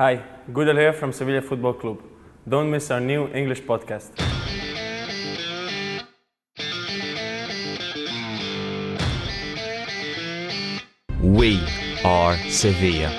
[0.00, 1.98] Hi, Gudelj here from Sevilla Football Club.
[2.48, 4.08] Don't miss our new English podcast.
[11.22, 11.60] We
[12.02, 13.10] are Sevilla.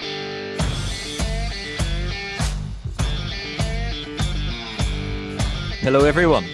[5.82, 6.46] Hello, everyone.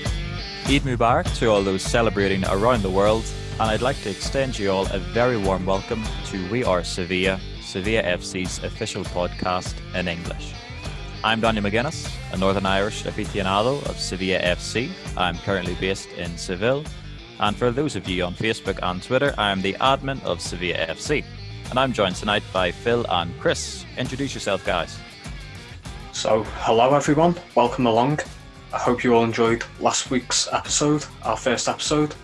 [0.68, 3.24] Eid Mubarak to all those celebrating around the world,
[3.62, 7.40] and I'd like to extend you all a very warm welcome to We Are Sevilla,
[7.68, 10.54] Sevilla FC's official podcast in English.
[11.22, 14.90] I'm Daniel McGuinness, a Northern Irish aficionado of Sevilla FC.
[15.18, 16.86] I'm currently based in Seville,
[17.42, 20.78] and for those of you on Facebook and Twitter, I am the admin of Sevilla
[20.88, 21.26] FC.
[21.70, 23.84] And I'm joined tonight by Phil and Chris.
[23.98, 24.98] Introduce yourself, guys.
[26.14, 28.22] So, hello everyone, welcome along.
[28.74, 32.16] I hope you all enjoyed last week's episode, our first episode.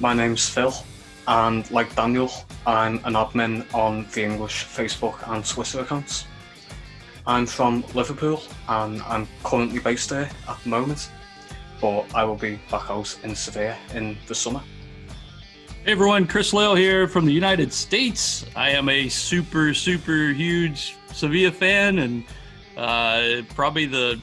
[0.00, 0.72] My name's Phil,
[1.28, 2.32] and like Daniel,
[2.64, 6.26] I'm an admin on the English Facebook and Twitter accounts.
[7.26, 11.10] I'm from Liverpool and I'm currently based there at the moment,
[11.80, 14.62] but I will be back out in Sevilla in the summer.
[15.84, 18.46] Hey everyone, Chris Lale here from the United States.
[18.54, 22.24] I am a super, super huge Sevilla fan and
[22.76, 24.20] uh, probably the,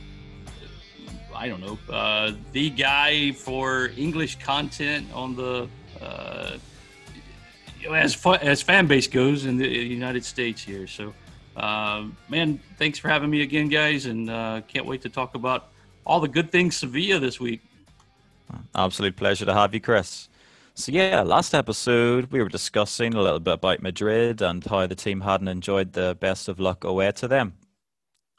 [1.35, 5.67] I don't know, uh, the guy for English content on the,
[7.89, 10.87] as, fa- as fan base goes in the United States here.
[10.87, 11.13] So,
[11.55, 15.69] uh, man, thanks for having me again, guys, and uh, can't wait to talk about
[16.05, 17.61] all the good things Sevilla this week.
[18.75, 20.29] Absolute pleasure to have you, Chris.
[20.73, 24.95] So, yeah, last episode we were discussing a little bit about Madrid and how the
[24.95, 27.53] team hadn't enjoyed the best of luck away to them.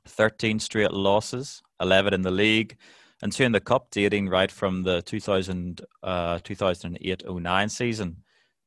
[0.06, 2.77] 13 straight losses, 11 in the league,
[3.22, 8.16] and two in the cup, dating right from the 2000, uh, 2008 09 season.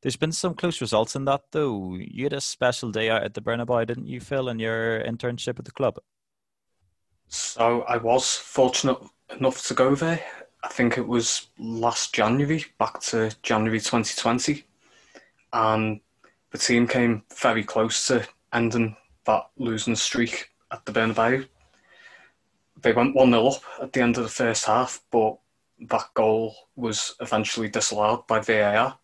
[0.03, 1.95] There's been some close results in that, though.
[1.95, 5.59] You had a special day out at the Bernabeu, didn't you, Phil, in your internship
[5.59, 5.97] at the club?
[7.29, 8.97] So, I was fortunate
[9.29, 10.21] enough to go there.
[10.61, 14.65] I think it was last January, back to January 2020.
[15.53, 16.01] And
[16.51, 21.47] the team came very close to ending that losing streak at the Bernabeu.
[22.81, 25.37] They went 1 0 up at the end of the first half, but
[25.87, 28.99] that goal was eventually disallowed by VAR.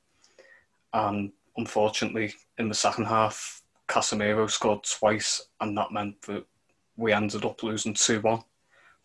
[0.94, 6.46] And unfortunately, in the second half, Casemiro scored twice, and that meant that
[6.96, 8.44] we ended up losing 2 1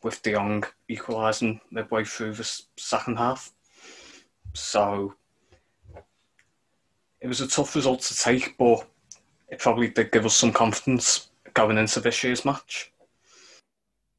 [0.02, 3.52] with De Jong equalising midway through the second half.
[4.52, 5.14] So
[7.20, 8.86] it was a tough result to take, but
[9.48, 12.92] it probably did give us some confidence going into this year's match.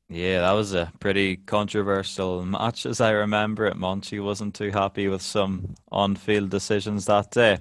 [0.07, 3.75] Yeah, that was a pretty controversial match, as I remember it.
[3.75, 7.57] Monchi wasn't too happy with some on-field decisions that day.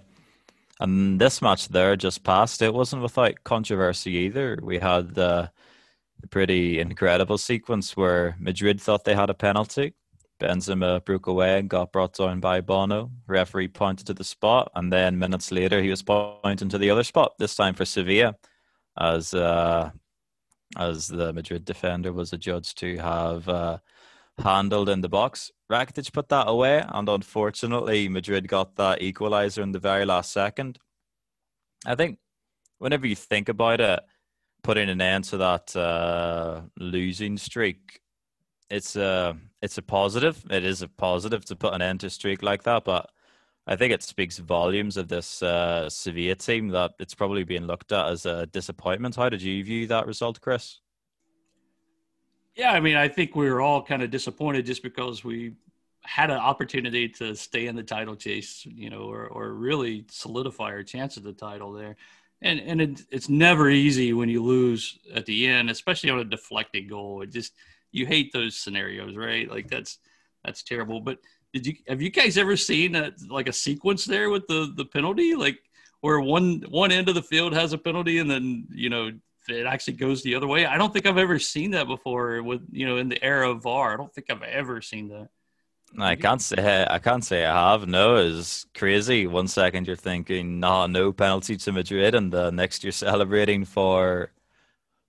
[0.78, 2.60] And this match there just passed.
[2.60, 4.58] It wasn't without controversy either.
[4.62, 5.48] We had uh,
[6.22, 9.94] a pretty incredible sequence where Madrid thought they had a penalty.
[10.38, 13.10] Benzema broke away and got brought down by Bono.
[13.26, 17.04] Referee pointed to the spot, and then minutes later he was pointing to the other
[17.04, 17.38] spot.
[17.38, 18.34] This time for Sevilla,
[18.98, 19.90] as uh,
[20.76, 23.78] as the Madrid defender was adjudged to have uh,
[24.38, 25.50] handled in the box.
[25.70, 30.78] Rakitic put that away, and unfortunately, Madrid got that equaliser in the very last second.
[31.86, 32.18] I think
[32.78, 34.00] whenever you think about it,
[34.62, 38.00] putting an end to that uh, losing streak,
[38.70, 40.44] it's a it's a positive.
[40.50, 43.10] It is a positive to put an end to a streak like that, but
[43.66, 47.92] I think it speaks volumes of this uh, Sevilla team that it's probably being looked
[47.92, 49.16] at as a disappointment.
[49.16, 50.80] How did you view that result, Chris?
[52.54, 55.54] Yeah, I mean, I think we were all kind of disappointed just because we
[56.02, 60.66] had an opportunity to stay in the title chase, you know, or, or really solidify
[60.66, 61.96] our chance of the title there.
[62.42, 66.24] And and it, it's never easy when you lose at the end, especially on a
[66.24, 67.22] deflected goal.
[67.22, 67.54] It just
[67.90, 69.50] you hate those scenarios, right?
[69.50, 69.98] Like that's
[70.44, 71.00] that's terrible.
[71.00, 71.18] But
[71.54, 74.84] did you have you guys ever seen a, like a sequence there with the the
[74.84, 75.58] penalty, like
[76.00, 79.12] where one one end of the field has a penalty and then you know
[79.48, 80.66] it actually goes the other way?
[80.66, 82.42] I don't think I've ever seen that before.
[82.42, 85.28] With you know in the era of VAR, I don't think I've ever seen that.
[85.96, 87.86] I can't say I can't say I have.
[87.86, 89.28] No, it's crazy.
[89.28, 94.32] One second you're thinking, nah, no penalty to Madrid, and the next you're celebrating for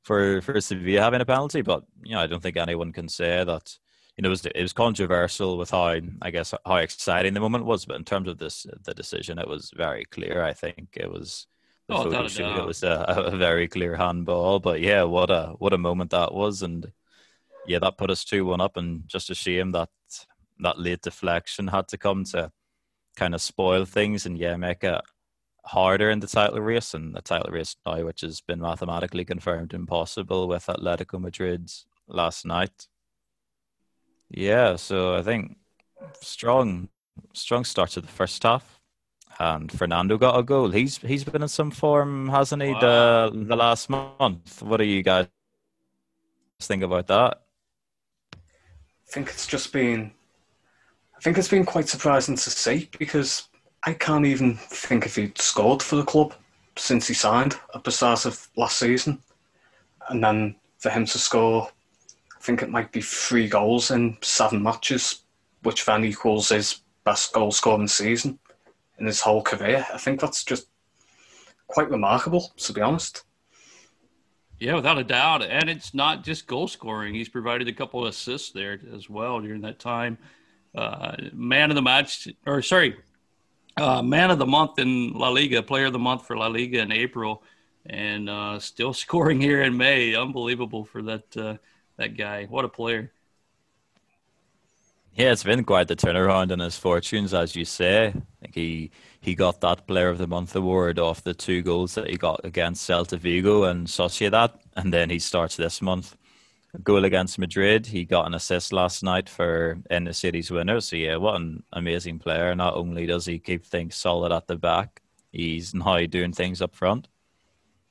[0.03, 1.63] for for Sevilla having a penalty.
[1.63, 3.80] But you know, I don't think anyone can say that.
[4.17, 7.65] You know, it was it was controversial with how I guess how exciting the moment
[7.65, 10.44] was, but in terms of this the decision, it was very clear.
[10.44, 11.47] I think it was.
[11.88, 15.53] The Oh, photo a it was a, a very clear handball, but yeah, what a
[15.59, 16.91] what a moment that was, and
[17.67, 19.89] yeah, that put us two one up, and just a shame that
[20.59, 22.51] that late deflection had to come to
[23.17, 25.01] kind of spoil things and yeah, make it
[25.65, 29.73] harder in the title race, and the title race now, which has been mathematically confirmed
[29.73, 31.71] impossible with Atletico Madrid
[32.07, 32.88] last night.
[34.38, 35.56] Yeah, so I think
[36.20, 36.90] strong,
[37.34, 38.82] strong start to the first half,
[39.40, 40.72] and Fernando got a goal.
[40.72, 42.74] He's he's been in some form, hasn't he?
[42.74, 42.80] Wow.
[42.82, 44.62] The the last month.
[44.62, 45.28] What do you guys
[46.62, 47.44] think about that?
[48.34, 48.38] I
[49.08, 50.12] think it's just been,
[51.16, 53.48] I think it's been quite surprising to see because
[53.84, 56.34] I can't even think if he'd scored for the club
[56.76, 59.24] since he signed at the start of last season,
[60.10, 61.70] and then for him to score
[62.45, 65.24] think it might be three goals in seven matches,
[65.63, 68.39] which then equals his best goal scoring season
[69.00, 69.86] in his whole career.
[69.92, 70.68] I think that's just
[71.68, 73.24] quite remarkable, to be honest.
[74.59, 75.44] Yeah, without a doubt.
[75.44, 77.15] And it's not just goal scoring.
[77.15, 80.18] He's provided a couple of assists there as well during that time.
[80.74, 82.95] Uh, man of the match, or sorry,
[83.77, 86.80] uh, man of the month in La Liga, player of the month for La Liga
[86.80, 87.44] in April,
[87.86, 90.15] and uh, still scoring here in May.
[90.15, 91.57] Unbelievable for that uh,
[91.97, 92.45] that guy.
[92.45, 93.12] What a player.
[95.15, 98.07] Yeah, it's been quite the turnaround in his fortunes, as you say.
[98.07, 98.12] I
[98.42, 102.09] think he he got that Player of the Month award off the two goals that
[102.09, 106.18] he got against Celta Vigo and Sociedad, and then he starts this month.
[106.74, 107.86] A goal against Madrid.
[107.86, 110.81] He got an assist last night for in the city's winner.
[110.81, 112.53] So yeah, what an amazing player!
[112.53, 115.01] Not only does he keep things solid at the back,
[115.31, 117.07] he's now doing things up front.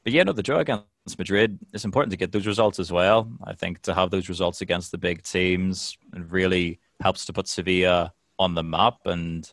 [0.02, 0.84] But yeah, no, the draw against
[1.18, 3.30] Madrid, it's important to get those results as well.
[3.44, 8.12] I think to have those results against the big teams really helps to put Sevilla
[8.38, 9.50] on the map and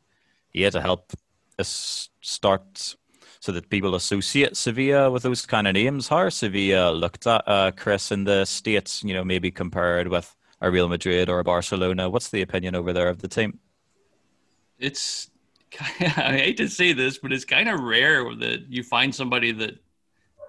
[0.53, 1.11] yeah, to help
[1.59, 2.95] us start
[3.41, 6.07] so that people associate Sevilla with those kind of names.
[6.07, 10.35] How are Sevilla looked at, uh, Chris, in the States, you know, maybe compared with
[10.61, 12.09] a Real Madrid or a Barcelona?
[12.09, 13.59] What's the opinion over there of the team?
[14.77, 15.31] It's,
[15.79, 19.79] I hate to say this, but it's kind of rare that you find somebody that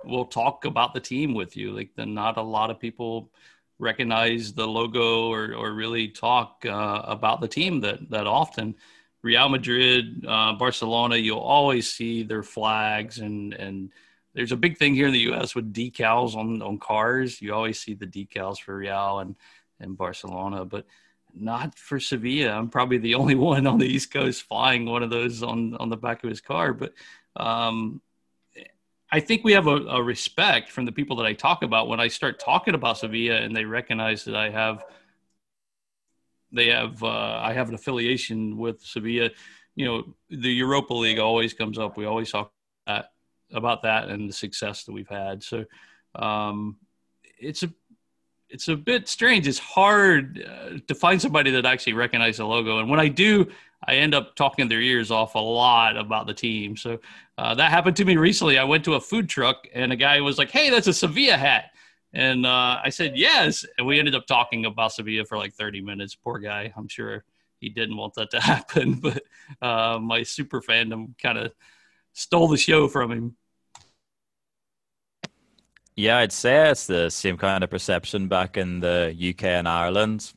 [0.04, 1.72] will talk about the team with you.
[1.72, 3.30] Like, then not a lot of people
[3.78, 8.74] recognize the logo or, or really talk uh, about the team that that often.
[9.22, 13.90] Real Madrid, uh, Barcelona, you'll always see their flags and and
[14.34, 15.54] there's a big thing here in the U.S.
[15.54, 17.42] with decals on on cars.
[17.42, 19.36] You always see the decals for Real and
[19.80, 20.86] and Barcelona, but
[21.34, 22.52] not for Sevilla.
[22.52, 25.90] I'm probably the only one on the East Coast flying one of those on on
[25.90, 26.92] the back of his car, but
[27.36, 28.00] um,
[29.12, 32.00] I think we have a, a, respect from the people that I talk about when
[32.00, 34.82] I start talking about Sevilla and they recognize that I have
[36.50, 39.30] they have uh, I have an affiliation with Sevilla.
[39.74, 41.96] You know, the Europa League always comes up.
[41.96, 42.52] We always talk
[42.86, 45.42] about that and the success that we've had.
[45.42, 45.66] So
[46.14, 46.76] um,
[47.38, 47.72] it's a
[48.52, 49.48] it's a bit strange.
[49.48, 52.78] It's hard uh, to find somebody that actually recognizes the logo.
[52.78, 53.50] And when I do,
[53.84, 56.76] I end up talking their ears off a lot about the team.
[56.76, 57.00] So
[57.38, 58.58] uh, that happened to me recently.
[58.58, 61.36] I went to a food truck and a guy was like, "Hey, that's a Sevilla
[61.36, 61.70] hat,"
[62.12, 65.80] and uh, I said yes, and we ended up talking about Sevilla for like 30
[65.80, 66.14] minutes.
[66.14, 66.72] Poor guy.
[66.76, 67.24] I'm sure
[67.58, 69.22] he didn't want that to happen, but
[69.62, 71.52] uh, my super fandom kind of
[72.12, 73.36] stole the show from him.
[75.94, 80.32] Yeah, I'd say it's the same kind of perception back in the UK and Ireland.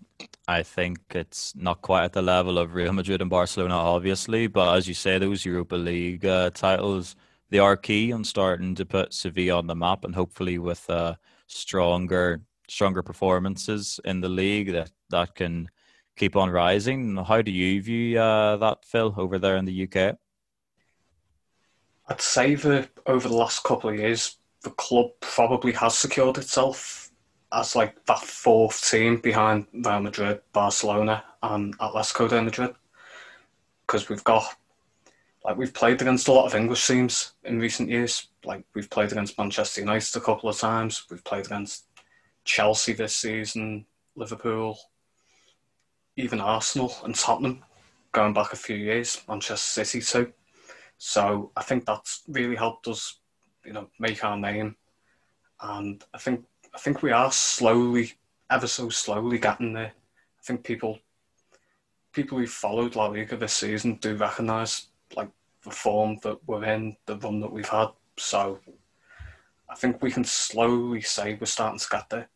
[0.47, 4.75] I think it's not quite at the level of Real Madrid and Barcelona, obviously, but
[4.75, 7.15] as you say, those Europa League uh, titles
[7.49, 11.15] they are key on starting to put Sevilla on the map, and hopefully with uh,
[11.47, 15.69] stronger stronger performances in the league that that can
[16.17, 17.15] keep on rising.
[17.17, 20.17] How do you view uh, that, Phil, over there in the UK?
[22.07, 27.11] I'd say that over the last couple of years, the club probably has secured itself
[27.53, 32.73] as like that fourth team behind Real Madrid, Barcelona, and Atletico de Madrid,
[33.85, 34.43] because we've got
[35.43, 38.29] like we've played against a lot of English teams in recent years.
[38.43, 41.05] Like we've played against Manchester United a couple of times.
[41.11, 41.85] We've played against
[42.43, 44.79] Chelsea this season, Liverpool,
[46.17, 47.63] even Arsenal and Tottenham,
[48.11, 50.33] going back a few years, Manchester City too.
[50.97, 53.19] So I think that's really helped us,
[53.65, 54.75] you know, make our name.
[55.61, 58.13] And I think I think we are slowly,
[58.49, 59.93] ever so slowly getting there.
[60.39, 60.99] I think people
[62.11, 65.29] people who followed La Liga this season do recognise like
[65.63, 67.89] the form that we're in, the run that we've had.
[68.17, 68.59] So
[69.69, 72.29] I think we can slowly say we're starting to get there.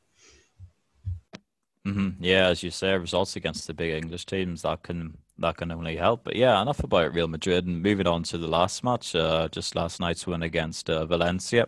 [1.88, 2.24] Mm-hmm.
[2.24, 5.96] Yeah, as you say, results against the big English teams that can that can only
[5.96, 6.24] help.
[6.26, 9.16] But yeah, enough about Real Madrid and moving on to the last match.
[9.16, 11.68] Uh, just last night's win against uh, Valencia.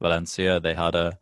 [0.00, 1.18] Valencia, they had a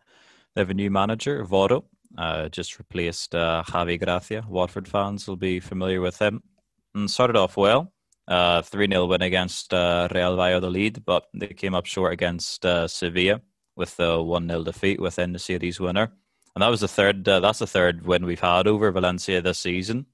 [0.55, 1.85] they have a new manager, Voro,
[2.19, 4.45] uh, just replaced uh, Javi Gracia.
[4.49, 6.43] Watford fans will be familiar with him.
[6.95, 7.93] And started off well.
[8.29, 13.41] uh, 3 0 win against uh, Real Valladolid, but they came up short against Sevilla
[13.77, 16.13] with a 1 0 defeat within the series winner.
[16.57, 19.59] And that was the third, uh, that's the third win we've had over Valencia this
[19.59, 20.07] season.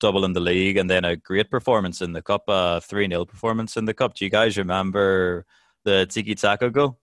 [0.00, 3.26] Double in the league and then a great performance in the cup, a 3 0
[3.26, 4.14] performance in the cup.
[4.14, 5.44] Do you guys remember
[5.84, 6.98] the Tiki Taka goal?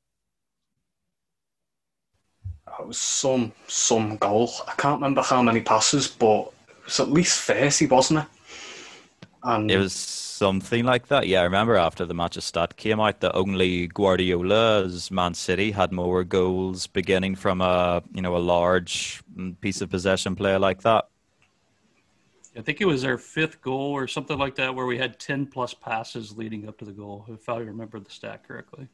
[2.79, 4.49] It was some some goal.
[4.67, 8.25] I can't remember how many passes, but it was at least thirty, wasn't it?
[9.43, 9.93] And it was
[10.41, 11.27] something like that.
[11.27, 15.69] Yeah, I remember after the match of stat came out that only Guardiola's Man City
[15.69, 20.57] had more goals beginning from a you know a large mm, piece of possession play
[20.57, 21.05] like that.
[22.57, 25.45] I think it was our fifth goal or something like that, where we had ten
[25.45, 28.87] plus passes leading up to the goal, if I remember the stat correctly.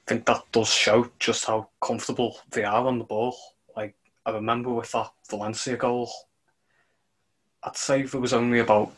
[0.00, 3.36] I think that does show just how comfortable they are on the ball.
[3.76, 6.10] Like I remember with that Valencia goal,
[7.64, 8.92] I'd say there was only about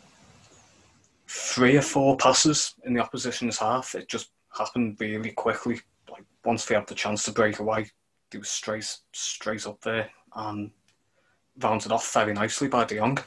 [1.29, 3.95] three or four passes in the opposition's half.
[3.95, 5.81] It just happened really quickly.
[6.11, 7.91] Like once they had the chance to break away,
[8.31, 10.71] they were straight straight up there and
[11.61, 13.19] rounded off very nicely by De Jong.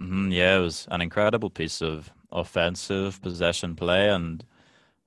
[0.00, 4.44] Mm-hmm, yeah, it was an incredible piece of offensive possession play and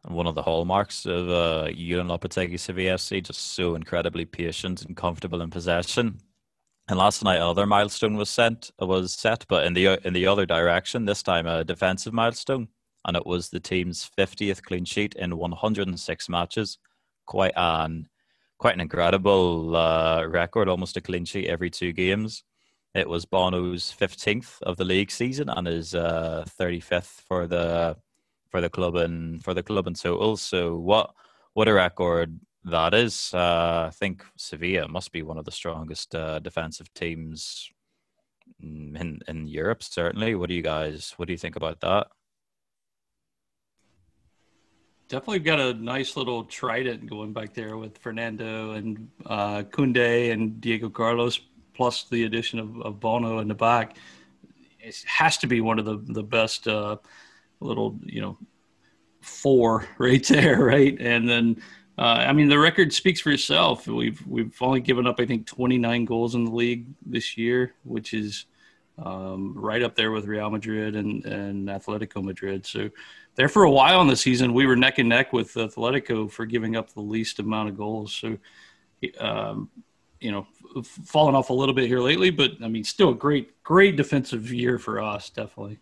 [0.04, 5.42] one of the hallmarks of uh, Julen Lopetegui CVFC, just so incredibly patient and comfortable
[5.42, 6.20] in possession.
[6.88, 10.46] And last night, another milestone was sent was set, but in the in the other
[10.46, 11.06] direction.
[11.06, 12.68] This time, a defensive milestone,
[13.06, 16.78] and it was the team's 50th clean sheet in 106 matches.
[17.26, 18.10] Quite an
[18.58, 22.44] quite an incredible uh, record, almost a clean sheet every two games.
[22.94, 27.98] It was Bono's 15th of the league season and his uh, 35th for the
[28.50, 30.36] for the club and for the club in total.
[30.38, 31.12] So what
[31.54, 33.34] what a record that is.
[33.34, 37.72] Uh, I think Sevilla must be one of the strongest uh, defensive teams
[38.62, 39.84] in in Europe.
[39.84, 40.36] Certainly.
[40.36, 41.14] What do you guys?
[41.18, 42.08] What do you think about that?
[45.08, 50.62] Definitely got a nice little trident going back there with Fernando and uh, Koundé and
[50.62, 51.42] Diego Carlos,
[51.74, 53.98] plus the addition of, of Bono in the back.
[54.80, 56.98] It has to be one of the the best uh,
[57.60, 58.38] little you know
[59.22, 60.96] four right there, right?
[61.00, 61.62] And then
[62.02, 63.86] uh, I mean the record speaks for itself.
[63.86, 68.16] We've we've only given up I think 29 goals in the league this year, which
[68.16, 68.46] is
[68.98, 72.66] um, right up there with Real Madrid and and Atletico Madrid.
[72.66, 72.90] So
[73.36, 76.48] there for a while in the season we were neck and neck with Atletico for
[76.48, 78.14] giving up the least amount of goals.
[78.14, 78.38] So.
[79.20, 79.70] Um,
[80.20, 80.46] you know,
[80.84, 84.54] fallen off a little bit here lately, but I mean, still a great, great defensive
[84.54, 85.80] year for us, definitely.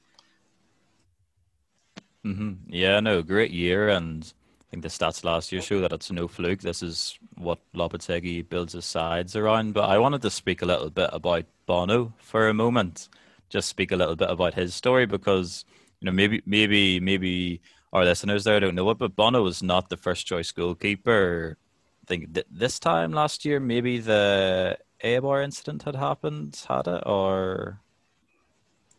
[2.26, 2.54] Mm-hmm.
[2.70, 4.32] Yeah, no, great year, and
[4.70, 6.60] I think the stats last year show that it's no fluke.
[6.62, 9.74] This is what Lopetegui builds his sides around.
[9.74, 13.10] But I wanted to speak a little bit about Bono for a moment.
[13.50, 15.66] Just speak a little bit about his story because
[16.00, 17.62] you know maybe maybe maybe
[17.92, 21.58] our listeners there don't know it, but Bono was not the first choice goalkeeper.
[22.04, 27.02] I think th- this time last year, maybe the Eibar incident had happened, had it,
[27.08, 27.82] or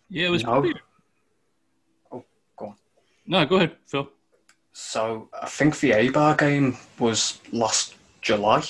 [0.09, 0.51] yeah, it was no.
[0.51, 0.75] probably
[2.11, 2.25] Oh,
[2.57, 2.75] go on.
[3.25, 4.11] no, go ahead, Phil.
[4.83, 8.65] So I think the Eibar game was last July,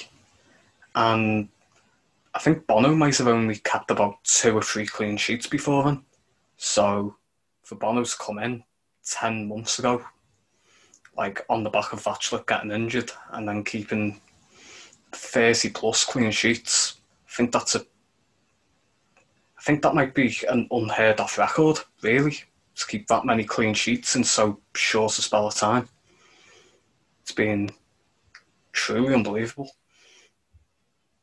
[0.94, 1.48] and
[2.34, 6.04] I think Bono might have only kept about two or three clean sheets before then.
[6.56, 7.16] So
[7.62, 8.64] for Bono to come in
[9.08, 10.04] ten months ago,
[11.16, 14.20] like on the back of Vaclik getting injured and then keeping
[15.12, 17.86] thirty plus clean sheets, I think that's a
[19.56, 22.36] I think that might be an unheard of record, really
[22.74, 25.88] to keep that many clean sheets in so short a spell of time.
[27.30, 27.70] It's been
[28.72, 29.70] truly unbelievable.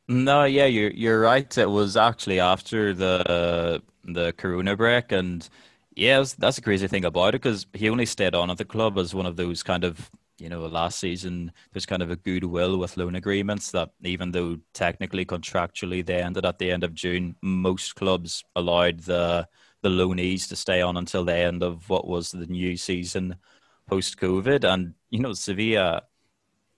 [0.08, 1.58] No, yeah, you're you're right.
[1.58, 5.48] It was actually after the the Corona break, and
[5.96, 8.98] yeah, that's the crazy thing about it because he only stayed on at the club
[8.98, 10.10] as one of those kind of
[10.40, 11.52] you know last season.
[11.74, 16.46] There's kind of a goodwill with loan agreements that even though technically contractually they ended
[16.46, 19.48] at the end of June, most clubs allowed the
[19.82, 23.36] the loanees to stay on until the end of what was the new season
[23.88, 24.64] post COVID.
[24.64, 26.04] And, you know, Sevilla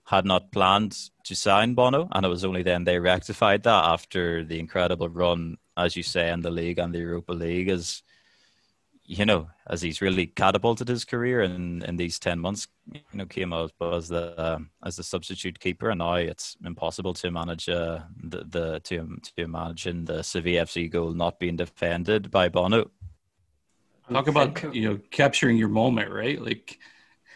[0.04, 4.44] had not planned to sign Bono, and it was only then they rectified that after
[4.44, 8.02] the incredible run, as you say, in the league and the Europa League, as
[9.04, 13.26] you know, as he's really catapulted his career in, in these ten months, you know,
[13.26, 17.68] came out as the uh, as the substitute keeper, and now it's impossible to manage
[17.68, 22.90] uh, the the to to imagine the Sevilla FC goal not being defended by Bono.
[24.12, 26.40] Talk about you know capturing your moment, right?
[26.40, 26.78] Like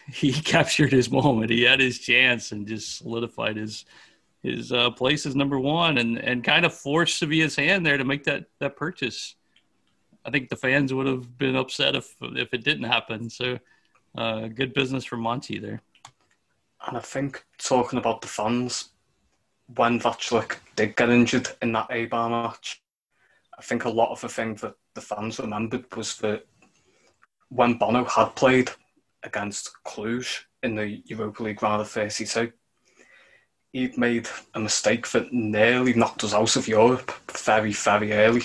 [0.11, 1.49] he captured his moment.
[1.49, 3.85] He had his chance and just solidified his
[4.43, 8.05] his uh, place as number one, and and kind of forced Sevilla's hand there to
[8.05, 9.35] make that that purchase.
[10.23, 13.29] I think the fans would have been upset if if it didn't happen.
[13.29, 13.59] So,
[14.15, 15.81] uh, good business for Monchi there.
[16.87, 18.89] And I think talking about the fans,
[19.75, 22.83] when Vaclik did get injured in that Eibar match,
[23.57, 26.45] I think a lot of the thing that the fans remembered was that
[27.49, 28.69] when Bono had played
[29.25, 32.51] against Cluj in the Europa League round of 32,
[33.73, 38.43] he'd made a mistake that nearly knocked us out of Europe very, very early.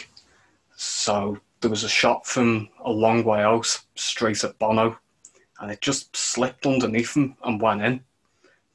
[0.76, 4.98] So there was a shot from a long way out, straight at Bono,
[5.60, 8.00] and it just slipped underneath him and went in,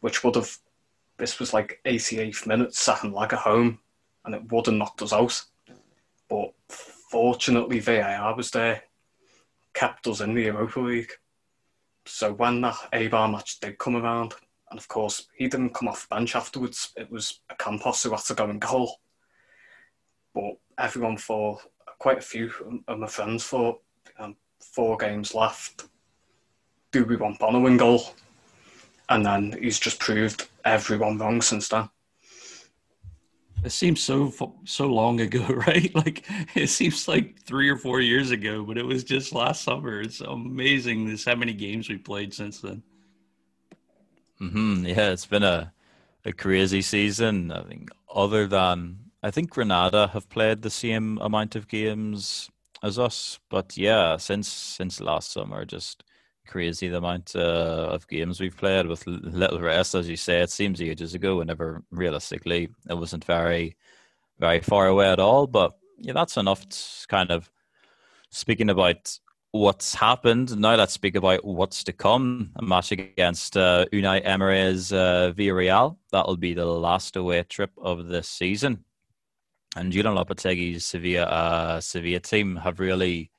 [0.01, 0.57] which would have,
[1.17, 3.79] this was like 88th minute, second leg at home,
[4.23, 5.43] and it would have knocked us out.
[6.29, 8.83] But fortunately, VAR was there,
[9.73, 11.11] kept us in the Europa League.
[12.05, 14.33] So when that Eibar match did come around,
[14.69, 16.91] and of course, he didn't come off the bench afterwards.
[16.95, 18.99] It was Ocampos who had to go and goal.
[20.33, 21.61] But everyone thought,
[21.99, 22.51] quite a few
[22.87, 23.81] of my friends thought,
[24.19, 25.85] um, four games left.
[26.91, 28.13] Do we want Bono in goal?
[29.09, 31.89] And then he's just proved everyone wrong since then.
[33.65, 34.31] It seems so
[34.63, 35.93] so long ago, right?
[35.95, 40.01] Like it seems like three or four years ago, but it was just last summer.
[40.01, 42.83] It's amazing this how many games we played since then.
[44.39, 44.85] Mm-hmm.
[44.85, 45.73] Yeah, it's been a
[46.23, 47.51] a crazy season.
[47.51, 52.51] I think other than I think Granada have played the same amount of games
[52.83, 56.03] as us, but yeah, since since last summer, just
[56.45, 59.95] crazy the amount uh, of games we've played with little rest.
[59.95, 61.37] As you say, it seems ages ago.
[61.37, 63.75] Whenever realistically, it wasn't very
[64.39, 65.47] very far away at all.
[65.47, 66.65] But yeah, that's enough.
[67.07, 67.49] Kind of
[68.29, 69.17] speaking about
[69.51, 70.57] what's happened.
[70.59, 72.51] Now let's speak about what's to come.
[72.57, 75.97] A match against uh, Unai Emery's uh, Villarreal.
[76.11, 78.83] That'll be the last away trip of this season.
[79.77, 83.31] And Julen Lopetegui's Sevilla uh, Sevilla team have really,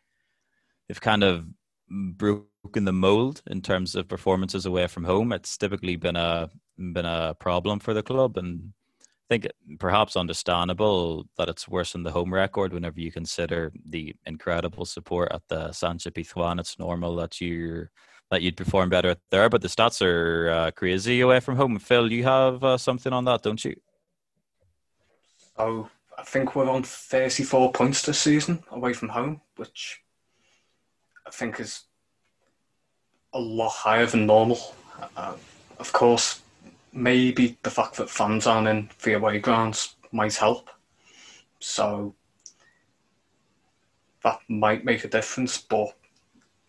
[0.89, 1.47] they've kind of
[1.91, 5.33] broken the mold in terms of performances away from home.
[5.33, 11.27] It's typically been a been a problem for the club, and I think perhaps understandable
[11.37, 15.69] that it's worse than the home record whenever you consider the incredible support at the
[15.69, 16.61] Sánchez Pizjuán.
[16.61, 17.89] It's normal that you
[18.31, 21.79] that you'd perform better there, but the stats are uh, crazy away from home.
[21.79, 23.77] Phil, you have uh, something on that, don't you?
[25.57, 30.03] Oh, I think we're on 34 points this season away from home, which
[31.27, 31.85] I think is
[33.37, 34.75] a lot higher than normal.
[35.17, 35.35] Uh,
[35.79, 36.41] of course,
[36.93, 40.71] maybe the fact that fans aren't in the away grounds might help.
[41.61, 42.15] So
[44.25, 45.95] that might make a difference, but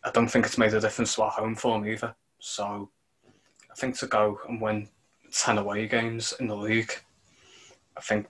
[0.03, 2.13] I don't think it's made a difference to our home form either.
[2.39, 2.89] So
[3.71, 4.89] I think to go and win
[5.32, 6.93] 10 away games in the league,
[7.95, 8.27] I think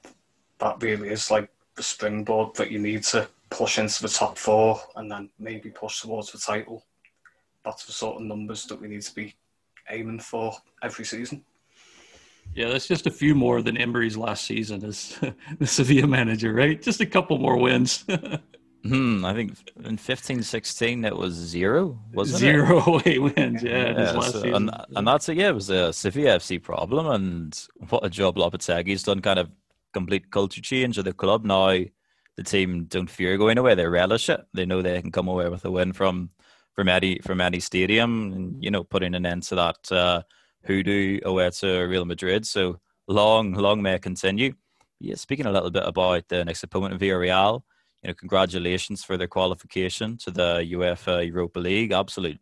[0.60, 4.80] that really is like the springboard that you need to push into the top four
[4.96, 6.84] and then maybe push towards the title.
[7.68, 9.36] That's the sort of numbers that we need to be
[9.90, 11.44] aiming for every season.
[12.56, 15.20] Yeah, that's just a few more than Emery's last season as
[15.60, 16.82] the Sevilla manager, right?
[16.82, 18.06] Just a couple more wins.
[18.84, 22.88] hmm, I think in 15 16 it was zero, wasn't zero it?
[22.88, 24.14] away wins, yeah.
[24.14, 27.08] yeah so, and, and, that's it, yeah, it was a Sevilla FC problem.
[27.08, 29.52] And what a job Lopetegui's done, kind of
[29.92, 31.44] complete culture change of the club.
[31.44, 31.78] Now
[32.38, 34.40] the team don't fear going away, they relish it.
[34.54, 36.30] They know they can come away with a win from
[36.78, 39.92] from Eddie from Eddie Stadium and, you know, putting an end to that.
[39.92, 40.22] Uh,
[40.66, 42.46] hoodoo away to Real Madrid.
[42.46, 44.54] So long, long may it continue.
[45.00, 47.62] Yeah, speaking a little bit about the next opponent, Villarreal.
[48.04, 51.92] You know, congratulations for their qualification to the UEFA Europa League.
[51.92, 52.40] Absolute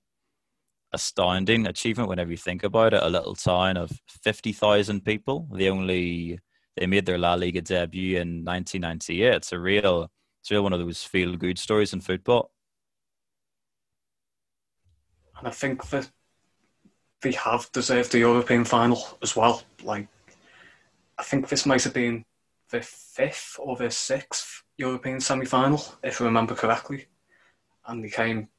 [0.91, 3.03] astounding achievement whenever you think about it.
[3.03, 3.91] A little town of
[4.23, 5.47] fifty thousand people.
[5.53, 6.39] They only
[6.77, 9.33] they made their La Liga debut in 1998.
[9.33, 12.51] It's a real, it's real one of those feel good stories in football.
[15.37, 16.09] And I think that
[17.21, 19.63] they have deserved the European final as well.
[19.83, 20.07] Like,
[21.17, 22.25] I think this might have been
[22.69, 27.07] the fifth or the sixth European semi final, if I remember correctly.
[27.87, 28.49] And they came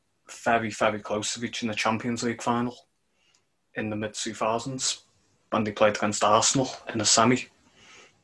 [0.45, 2.77] very, very close to reaching the Champions League final
[3.75, 5.03] in the mid 2000s
[5.51, 7.47] when they played against Arsenal in a semi.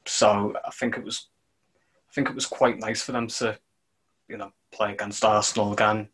[0.07, 1.29] So I think it was,
[2.09, 3.59] I think it was quite nice for them to,
[4.29, 6.09] you know, play against Arsenal again,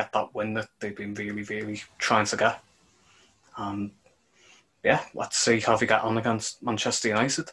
[0.00, 2.62] get that win that they've been really, really trying to get.
[3.56, 3.92] Um,
[4.82, 7.50] yeah, let's see how we get on against Manchester United.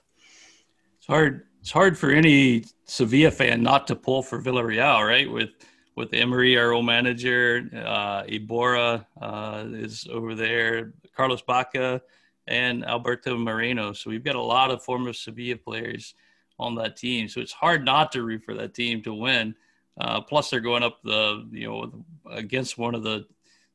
[0.97, 1.43] It's hard.
[1.61, 5.29] It's hard for any Sevilla fan not to pull for Villarreal, right?
[5.29, 5.49] With
[5.95, 11.99] with Emery, our old manager, uh, Iborra uh, is over there, Carlos Bacca,
[12.45, 13.93] and Alberto Moreno.
[13.93, 16.13] So we've got a lot of former Sevilla players
[16.59, 17.27] on that team.
[17.27, 19.55] So it's hard not to root for that team to win.
[19.99, 21.91] Uh, plus, they're going up the you know
[22.29, 23.25] against one of the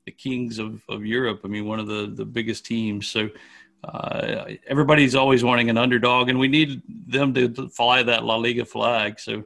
[0.04, 1.40] the kings of, of Europe.
[1.44, 3.08] I mean, one of the the biggest teams.
[3.08, 3.28] So
[3.84, 8.64] uh, everybody's always wanting an underdog, and we need them to fly that La Liga
[8.64, 9.18] flag.
[9.18, 9.44] So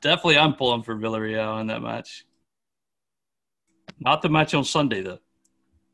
[0.00, 2.24] definitely, I'm pulling for Villarreal in that match.
[3.98, 5.18] Not the match on Sunday, though.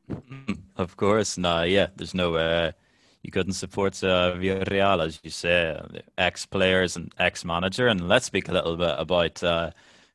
[0.77, 1.88] Of course, no, yeah.
[1.94, 2.72] There's no uh,
[3.22, 5.79] you couldn't support uh, Villarreal, as you say,
[6.16, 7.88] ex players and ex manager.
[7.88, 9.70] And let's speak a little bit about uh,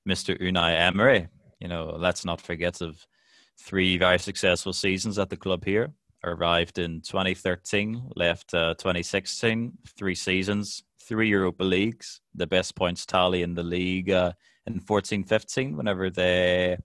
[0.07, 0.39] Mr.
[0.41, 1.27] Unai Emery.
[1.59, 3.05] You know, let's not forget of
[3.59, 5.91] three very successful seasons at the club here.
[6.23, 13.43] Arrived in 2013, left uh, 2016, three seasons, three Europa Leagues, the best points tally
[13.43, 14.31] in the league uh,
[14.65, 16.77] in 14 15, whenever they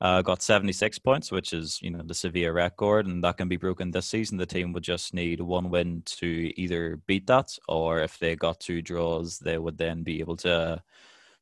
[0.00, 3.56] uh, got 76 points, which is you know the Sevilla record, and that can be
[3.56, 4.36] broken this season.
[4.36, 8.60] The team would just need one win to either beat that, or if they got
[8.60, 10.82] two draws, they would then be able to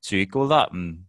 [0.03, 0.73] to equal that.
[0.73, 1.05] And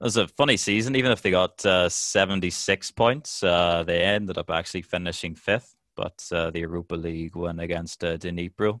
[0.00, 0.96] it was a funny season.
[0.96, 5.74] Even if they got uh, 76 points, uh, they ended up actually finishing fifth.
[5.96, 8.80] But uh, the Europa League won against uh, Dnipro,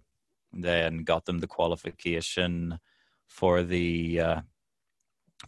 [0.52, 2.78] then got them the qualification
[3.26, 4.40] for the uh,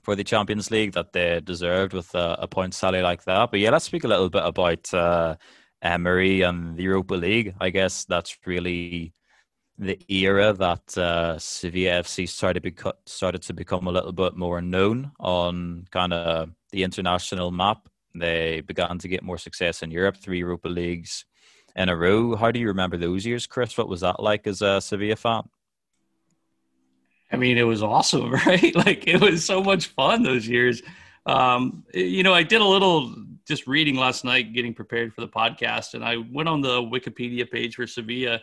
[0.02, 3.50] for the Champions League that they deserved with a, a point tally like that.
[3.50, 5.36] But yeah, let's speak a little bit about uh,
[5.82, 7.54] Emery and the Europa League.
[7.60, 9.12] I guess that's really
[9.82, 14.62] the era that uh, Sevilla FC started, beco- started to become a little bit more
[14.62, 17.88] known on kind of the international map.
[18.14, 21.24] They began to get more success in Europe, three Europa Leagues
[21.74, 22.36] in a row.
[22.36, 23.76] How do you remember those years, Chris?
[23.76, 25.48] What was that like as a Sevilla fan?
[27.32, 28.74] I mean, it was awesome, right?
[28.76, 30.82] Like it was so much fun those years.
[31.26, 33.14] Um, you know, I did a little
[33.46, 37.50] just reading last night, getting prepared for the podcast, and I went on the Wikipedia
[37.50, 38.40] page for Sevilla,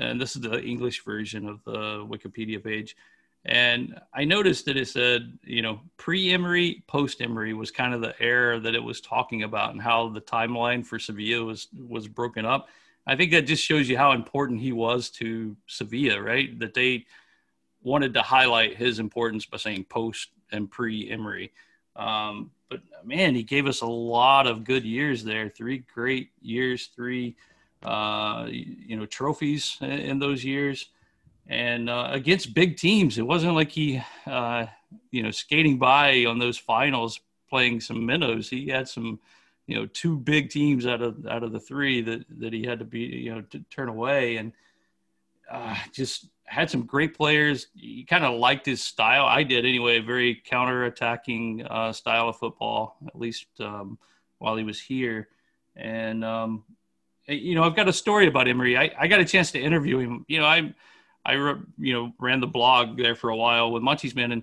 [0.00, 2.96] and this is the English version of the Wikipedia page.
[3.44, 8.00] And I noticed that it said, you know, pre Emery, post Emery was kind of
[8.00, 12.08] the era that it was talking about and how the timeline for Sevilla was was
[12.08, 12.68] broken up.
[13.06, 16.58] I think that just shows you how important he was to Sevilla, right?
[16.58, 17.06] That they
[17.82, 21.52] wanted to highlight his importance by saying post and pre Emery.
[21.96, 25.48] Um, but man, he gave us a lot of good years there.
[25.48, 27.36] Three great years, three
[27.82, 30.90] uh, you know trophies in those years,
[31.46, 33.18] and uh, against big teams.
[33.18, 34.66] It wasn't like he uh,
[35.10, 38.48] you know skating by on those finals playing some minnows.
[38.48, 39.20] He had some
[39.66, 42.78] you know two big teams out of out of the three that that he had
[42.78, 44.52] to be you know to turn away and
[45.50, 47.68] uh, just had some great players.
[47.74, 49.24] You kind of liked his style.
[49.24, 50.00] I did anyway.
[50.00, 53.98] Very counter-attacking uh, style of football, at least um,
[54.38, 55.28] while he was here.
[55.76, 56.64] And um,
[57.30, 58.76] you know, I've got a story about Emery.
[58.76, 60.24] I, I got a chance to interview him.
[60.28, 60.74] You know, I
[61.24, 61.34] I
[61.78, 64.42] you know ran the blog there for a while with Monty's Men, and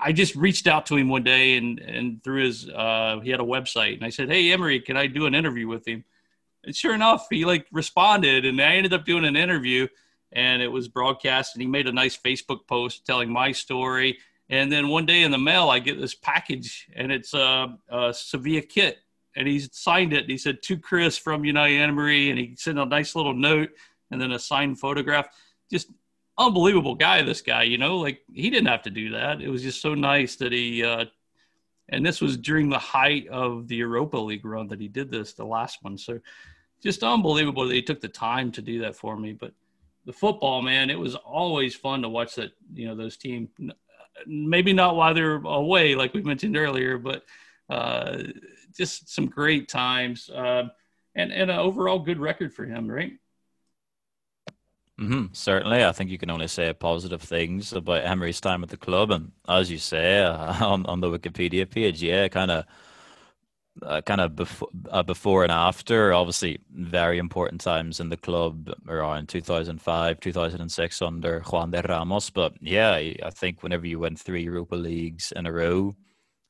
[0.00, 3.40] I just reached out to him one day and and through his uh, he had
[3.40, 6.04] a website, and I said, "Hey Emery, can I do an interview with him?"
[6.64, 9.86] And sure enough, he like responded, and I ended up doing an interview
[10.32, 14.70] and it was broadcast and he made a nice facebook post telling my story and
[14.70, 18.60] then one day in the mail i get this package and it's a, a sevilla
[18.60, 18.98] kit
[19.36, 22.78] and he signed it and he said to chris from Unai Emery and he sent
[22.78, 23.70] a nice little note
[24.10, 25.28] and then a signed photograph
[25.70, 25.90] just
[26.38, 29.62] unbelievable guy this guy you know like he didn't have to do that it was
[29.62, 31.04] just so nice that he uh,
[31.88, 35.32] and this was during the height of the europa league run that he did this
[35.32, 36.18] the last one so
[36.82, 39.52] just unbelievable that he took the time to do that for me but
[40.06, 42.52] the football, man, it was always fun to watch that.
[42.72, 43.50] You know, those teams.
[44.26, 47.24] Maybe not while they're away, like we mentioned earlier, but
[47.68, 48.22] uh,
[48.76, 50.64] just some great times uh,
[51.14, 53.12] and and an overall good record for him, right?
[55.00, 55.26] Mm-hmm.
[55.32, 59.10] Certainly, I think you can only say positive things about Emery's time at the club,
[59.10, 62.64] and as you say uh, on on the Wikipedia page, yeah, kind of
[63.82, 68.70] uh, kind of before, uh, before and after, obviously very important times in the club
[68.88, 72.30] around 2005, 2006 under Juande Ramos.
[72.30, 75.94] But yeah, I think whenever you win three Europa Leagues in a row,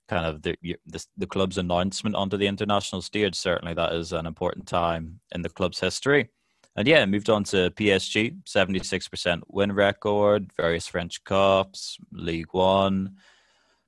[0.08, 4.26] kind of the, the, the club's announcement onto the international stage, certainly that is an
[4.26, 6.28] important time in the club's history.
[6.76, 13.16] And yeah, moved on to PSG, 76% win record, various French Cups, League One.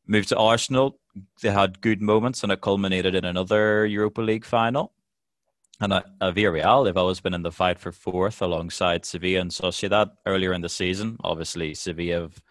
[0.06, 0.98] Moved to Arsenal,
[1.42, 4.92] they had good moments and it culminated in another Europa League final.
[5.80, 9.50] And at, at Villarreal, they've always been in the fight for fourth alongside Sevilla and
[9.50, 11.18] Sociedad earlier in the season.
[11.22, 12.42] Obviously, Sevilla have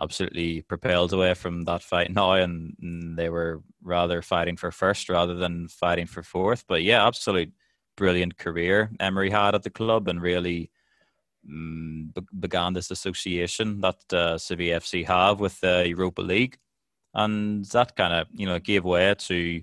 [0.00, 5.34] absolutely propelled away from that fight now, and they were rather fighting for first rather
[5.34, 6.64] than fighting for fourth.
[6.66, 7.52] But yeah, absolute
[7.96, 10.70] brilliant career Emery had at the club and really
[11.48, 16.58] um, began this association that uh, Sevilla FC have with the Europa League
[17.14, 19.62] and that kind of you know gave way to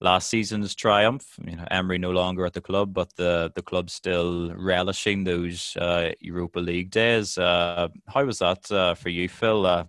[0.00, 1.38] last season's triumph.
[1.44, 5.76] You know, Emery no longer at the club, but the the club still relishing those
[5.76, 7.38] uh, Europa League days.
[7.38, 9.66] Uh, how was that uh, for you, Phil?
[9.66, 9.84] Uh,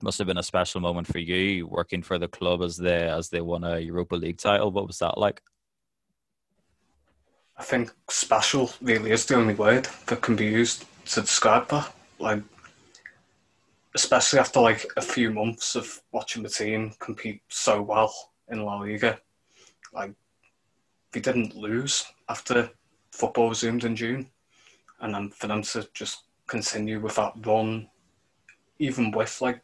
[0.00, 3.30] must have been a special moment for you working for the club as they as
[3.30, 4.70] they won a Europa League title.
[4.70, 5.42] What was that like?
[7.56, 11.92] I think special really is the only word that can be used to describe that.
[12.20, 12.42] Like,
[13.96, 18.14] especially after like a few months of watching the team compete so well
[18.50, 19.18] in La Liga.
[19.92, 20.12] Like,
[21.12, 22.70] they didn't lose after
[23.10, 24.28] football resumed in June,
[25.00, 27.88] and then for them to just continue with that run,
[28.78, 29.60] even with like,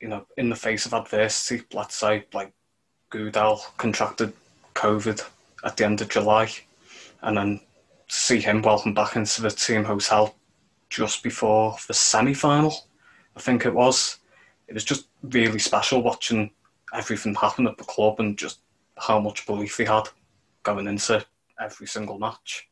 [0.00, 2.52] you know, in the face of adversity, let's say like
[3.10, 4.32] Gudelj contracted
[4.74, 5.24] COVID
[5.64, 6.50] at the end of July,
[7.22, 7.60] and then
[8.08, 10.34] see him welcome back into the team hotel
[10.90, 12.72] just before the semi final,
[13.36, 14.18] I think it was.
[14.68, 16.50] It was just really special watching
[16.94, 18.60] everything happened at the club and just
[18.96, 20.08] how much belief he had
[20.62, 21.24] going into
[21.60, 22.68] every single match.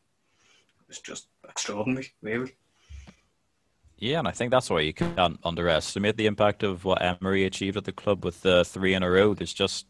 [0.80, 2.54] It was just extraordinary, really.
[3.98, 7.76] Yeah, and I think that's why you can't underestimate the impact of what Emery achieved
[7.76, 9.35] at the club with the three in a row.
[9.35, 9.87] There's just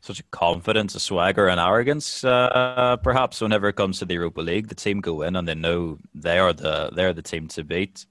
[0.00, 2.24] such a confidence, a swagger, and arrogance.
[2.24, 5.54] Uh, perhaps whenever it comes to the Europa League, the team go in and they
[5.54, 8.06] know they are the they're the team to beat.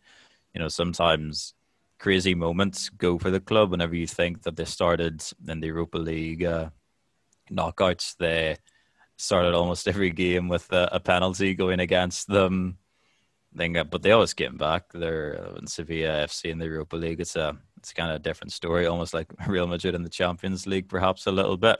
[0.53, 1.53] You know, sometimes
[2.03, 5.97] crazy moments go for the club whenever you think that they started in the Europa
[5.97, 6.69] League uh,
[7.49, 8.17] knockouts.
[8.17, 8.57] They
[9.17, 12.77] started almost every game with a, a penalty going against them.
[13.55, 14.91] Thing, but they always get back.
[14.91, 17.21] They're uh, in Sevilla FC in the Europa League.
[17.21, 20.67] It's a it's kind of a different story, almost like Real Madrid in the Champions
[20.67, 21.79] League, perhaps a little bit.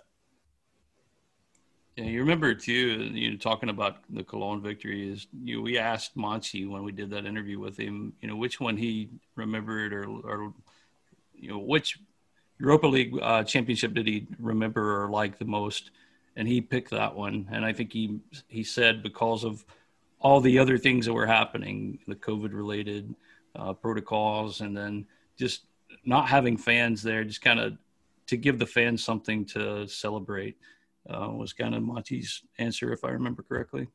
[1.96, 2.74] Yeah, you remember too.
[3.14, 5.58] You know, talking about the Cologne victory is you.
[5.58, 8.14] Know, we asked Monchi when we did that interview with him.
[8.22, 10.54] You know, which one he remembered, or, or
[11.36, 12.00] you know, which
[12.60, 15.92] Europa League uh, championship did he remember or like the most?
[16.36, 17.48] And he picked that one.
[17.52, 19.64] And I think he he said because of
[20.20, 23.14] all the other things that were happening, the COVID related
[23.56, 25.06] uh, protocols, and then
[25.38, 25.66] just
[26.06, 27.78] not having fans there, just kind of
[28.26, 30.58] to give the fans something to celebrate
[31.10, 33.88] uh, was kind of Monchi's answer, if I remember correctly.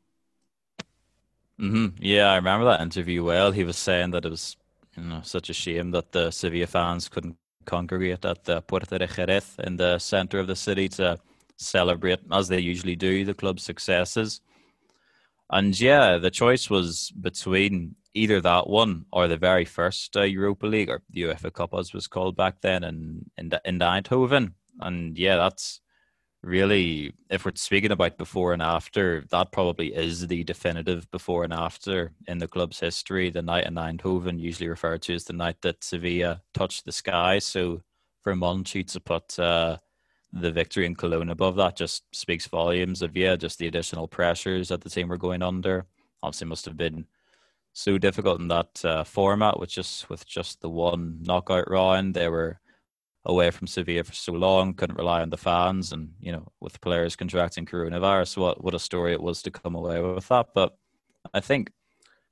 [1.59, 2.01] Mm-hmm.
[2.01, 3.51] Yeah, I remember that interview well.
[3.51, 4.55] He was saying that it was
[4.95, 9.07] you know such a shame that the Sevilla fans couldn't congregate at the Puerta de
[9.07, 11.19] Jerez in the center of the city to
[11.57, 14.41] celebrate, as they usually do, the club's successes.
[15.49, 20.65] And yeah, the choice was between either that one or the very first uh, Europa
[20.65, 24.53] League or the UEFA Cup, as was called back then, in in, in Eindhoven.
[24.79, 25.81] And yeah, that's
[26.41, 31.53] really, if we're speaking about before and after, that probably is the definitive before and
[31.53, 33.29] after in the club's history.
[33.29, 37.39] The night in Eindhoven, usually referred to as the night that Sevilla touched the sky.
[37.39, 37.81] So
[38.21, 39.77] for Monchi to put uh,
[40.31, 44.69] the victory in Cologne above that just speaks volumes of, yeah, just the additional pressures
[44.69, 45.85] that the team were going under.
[46.21, 47.05] Obviously, must have been
[47.73, 52.13] so difficult in that uh, format with just with just the one knockout round.
[52.13, 52.59] They were
[53.29, 56.81] away from Sevilla for so long, couldn't rely on the fans, and you know, with
[56.81, 60.47] players contracting coronavirus, what what a story it was to come away with that.
[60.53, 60.77] But
[61.33, 61.71] I think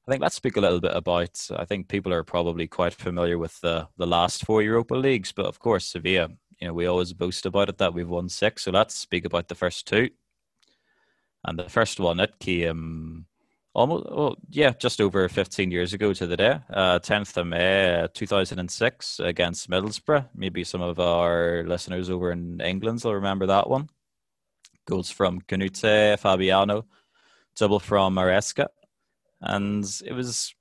[0.07, 1.47] I think let's speak a little bit about.
[1.55, 5.45] I think people are probably quite familiar with the the last four Europa leagues, but
[5.45, 6.29] of course Sevilla.
[6.59, 8.63] You know, we always boast about it that we've won six.
[8.63, 10.09] So let's speak about the first two.
[11.45, 13.26] And the first one it came
[13.77, 18.07] almost well, yeah, just over 15 years ago to the day, uh, 10th of May
[18.13, 20.27] 2006 against Middlesbrough.
[20.33, 23.89] Maybe some of our listeners over in England will remember that one.
[24.87, 26.85] Goals from Kanouté, Fabiano,
[27.55, 28.67] double from Maresca.
[29.41, 30.55] And it was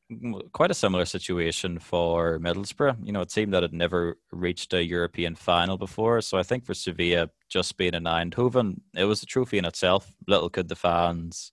[0.52, 4.84] quite a similar situation for Middlesbrough, you know, a team that had never reached a
[4.84, 6.20] European final before.
[6.20, 10.12] So I think for Sevilla, just being in Eindhoven, it was a trophy in itself.
[10.28, 11.52] Little could the fans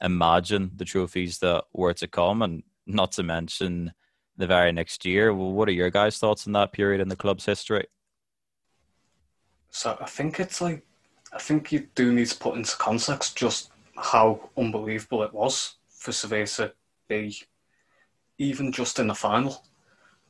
[0.00, 3.92] imagine the trophies that were to come, and not to mention
[4.36, 5.34] the very next year.
[5.34, 7.86] Well, what are your guys' thoughts on that period in the club's history?
[9.70, 10.84] So I think it's like
[11.32, 16.12] I think you do need to put into context just how unbelievable it was for
[16.12, 16.72] Sevilla to
[17.08, 17.36] be
[18.38, 19.62] even just in the final,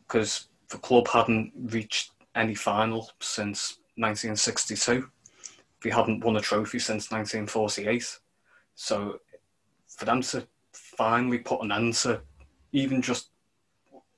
[0.06, 5.08] because the club hadn't reached any final since 1962.
[5.84, 8.18] We hadn't won a trophy since 1948.
[8.74, 9.20] So
[9.96, 12.20] for them to finally put an end to
[12.72, 13.30] even just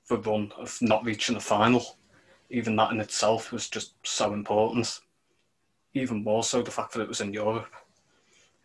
[0.09, 1.97] the run of not reaching the final,
[2.51, 5.01] even that in itself was just so important.
[5.95, 7.73] Even more so the fact that it was in Europe.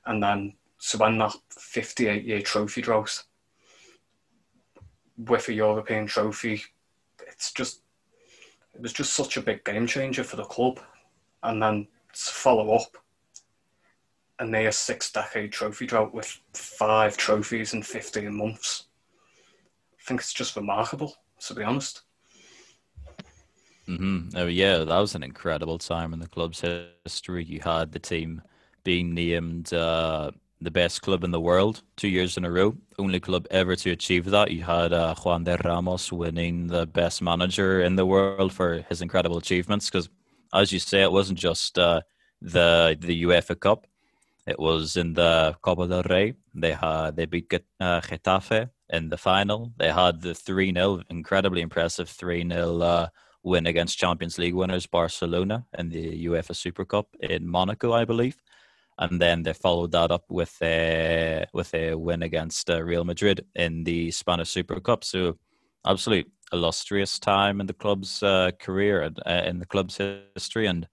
[0.06, 0.54] And then
[0.89, 3.24] to win that 58 year trophy drought
[5.17, 6.63] with a European trophy,
[7.28, 7.82] it's just
[8.74, 10.80] it was just such a big game changer for the club.
[11.43, 12.98] And then to follow up
[14.39, 18.86] a near six decade trophy drought with five trophies in 15 months.
[19.93, 22.02] I think it's just remarkable, to be honest.
[23.88, 24.38] Mm-hmm.
[24.38, 26.62] Oh, yeah, that was an incredible time in the club's
[27.06, 27.45] history.
[27.45, 28.41] You had the team
[28.84, 32.76] being named uh, the best club in the world two years in a row.
[33.00, 34.52] Only club ever to achieve that.
[34.52, 39.38] You had uh, Juande Ramos winning the best manager in the world for his incredible
[39.38, 39.89] achievements.
[39.89, 40.10] Because,
[40.54, 42.02] as you say, it wasn't just uh,
[42.41, 43.88] the the UEFA Cup.
[44.48, 46.34] It was in the Copa del Rey.
[46.54, 49.74] They had they beat uh, Getafe in the final.
[49.78, 53.08] They had the three 0 incredibly impressive three 0 uh,
[53.44, 58.38] win against Champions League winners Barcelona in the UEFA Super Cup in Monaco, I believe
[59.00, 63.46] and then they followed that up with a with a win against uh, Real Madrid
[63.56, 65.04] in the Spanish Super Cup.
[65.04, 65.38] So,
[65.86, 69.98] absolute illustrious time in the club's uh, career and uh, in the club's
[70.36, 70.68] history.
[70.68, 70.88] And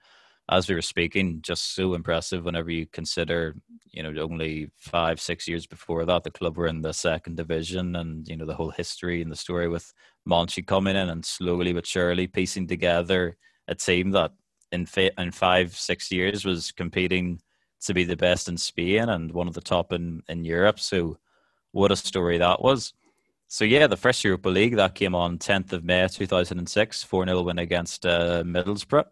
[0.51, 2.45] as we were speaking, just so impressive.
[2.45, 3.57] Whenever you consider,
[3.91, 7.97] you know, only five six years before that, the club were in the second division,
[7.97, 9.93] and you know the whole history and the story with
[10.29, 13.37] Monchi coming in and slowly but surely piecing together
[13.69, 14.33] a team that
[14.73, 17.41] in fa- in five six years was competing
[17.81, 20.81] to be the best in Spain and one of the top in, in Europe.
[20.81, 21.19] So
[21.73, 22.95] what a story that was.
[23.49, 27.59] So yeah, the first Europa League that came on 10th of May 2006, 4-0 win
[27.59, 29.05] against uh, Middlesbrough.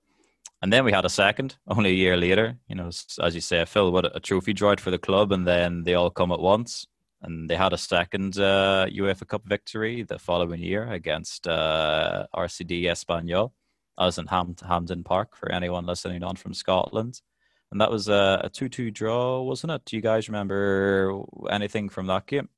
[0.63, 2.57] And then we had a second, only a year later.
[2.69, 5.83] You know, as you say, Phil, what a trophy drought for the club, and then
[5.83, 6.87] they all come at once.
[7.21, 12.85] And they had a second uh, UEFA Cup victory the following year against uh, RCD
[12.85, 13.53] Espanyol,
[13.99, 17.21] as in Ham- Hampden Park for anyone listening on from Scotland
[17.73, 19.83] and that was a, a two-two draw, wasn't it?
[19.87, 22.51] Do you guys remember anything from that game?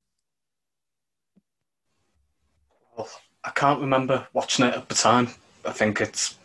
[2.96, 3.08] Well,
[3.44, 5.28] I can't remember watching it at the time.
[5.64, 6.36] I think it's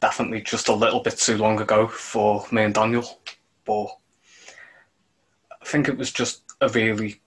[0.00, 3.20] definitely just a little bit too long ago for me and Daniel,
[3.64, 3.86] but
[5.60, 7.20] I think it was just a really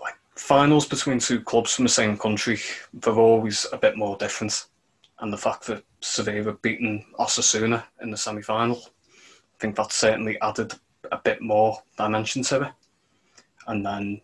[0.00, 2.60] like finals between two clubs from the same country.
[2.92, 4.66] They're always a bit more different,
[5.20, 8.82] and the fact that Sevilla beaten Osasuna in the semi-final
[9.58, 10.74] I think that certainly added
[11.10, 12.72] a bit more dimension to it.
[13.66, 14.20] And then,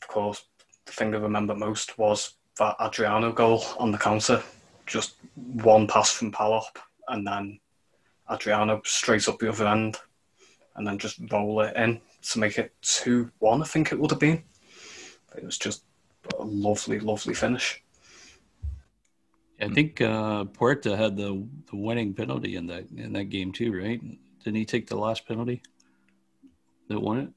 [0.00, 0.44] of course,
[0.84, 4.40] the thing I remember most was that Adriano goal on the counter,
[4.86, 6.76] just one pass from Palop,
[7.08, 7.58] and then
[8.30, 9.98] Adriano straight up the other end,
[10.76, 14.10] and then just roll it in to make it 2 1, I think it would
[14.10, 14.42] have been.
[15.36, 15.84] It was just
[16.38, 17.82] a lovely, lovely finish.
[19.60, 23.72] I think uh, Puerta had the, the winning penalty in that in that game too,
[23.72, 24.00] right?
[24.44, 25.62] Didn't he take the last penalty
[26.88, 27.28] that won it?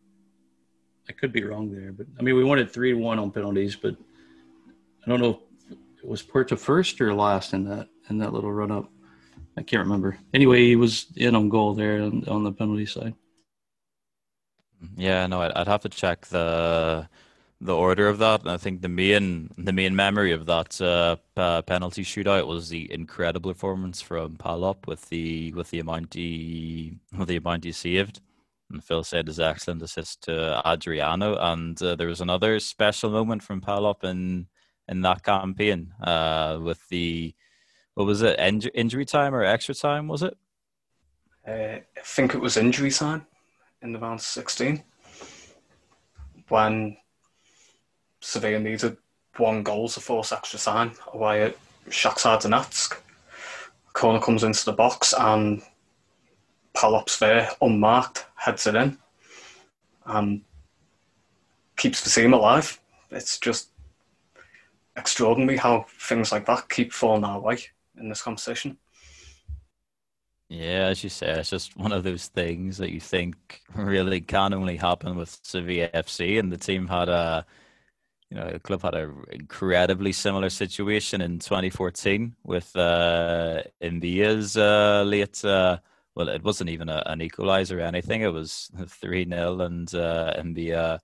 [1.07, 3.75] I could be wrong there, but I mean we it three to one on penalties,
[3.77, 3.95] but
[5.05, 5.39] I don't know
[6.03, 8.89] was Puerta first or last in that in that little run up.
[9.57, 10.17] I can't remember.
[10.33, 13.13] Anyway, he was in on goal there on, on the penalty side.
[14.95, 17.09] Yeah, no, I'd, I'd have to check the
[17.61, 18.41] the order of that.
[18.41, 22.69] And I think the main the main memory of that uh, uh, penalty shootout was
[22.69, 27.71] the incredible performance from Palop with the with the amount he with the amount he
[27.71, 28.21] saved.
[28.71, 33.41] And Phil said his excellent assist to Adriano, and uh, there was another special moment
[33.41, 34.47] from Palop in
[34.89, 37.33] in that campaign uh, with the
[37.93, 40.35] what was it inj- injury time or extra time was it?
[41.47, 43.25] Uh, I think it was injury time
[43.81, 44.83] in the round sixteen
[46.49, 46.97] when
[48.19, 48.97] Sevilla needed
[49.37, 51.55] one goal to force extra time away at
[51.89, 52.97] Shakhtar Donetsk.
[53.93, 55.61] Corner comes into the box and
[56.75, 58.97] Palop's there, unmarked, heads it in
[60.05, 60.41] and
[61.77, 62.79] keeps the team alive.
[63.11, 63.69] It's just
[64.95, 67.57] extraordinary how things like that keep falling our way
[67.97, 68.77] in this competition.
[70.49, 74.53] Yeah, as you say, it's just one of those things that you think really can
[74.53, 77.45] only happen with Sevilla FC, and the team had a
[78.29, 85.03] you know, the club had an incredibly similar situation in 2014 with uh, Mbia's uh,
[85.05, 85.43] late.
[85.43, 85.79] Uh,
[86.15, 88.21] well, it wasn't even a, an equaliser or anything.
[88.21, 90.99] It was 3 0, and uh, Mbia,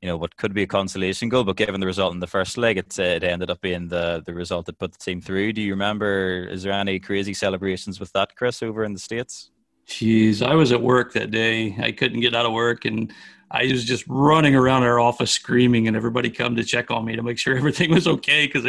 [0.00, 2.56] you know, what could be a consolation goal, but given the result in the first
[2.56, 5.52] leg, it, uh, it ended up being the, the result that put the team through.
[5.52, 9.50] Do you remember, is there any crazy celebrations with that, Chris, over in the States?
[9.86, 11.76] Jeez, I was at work that day.
[11.82, 13.12] I couldn't get out of work, and
[13.50, 17.16] I was just running around our office screaming, and everybody come to check on me
[17.16, 18.64] to make sure everything was okay because